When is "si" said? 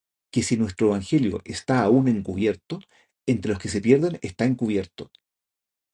0.47-0.53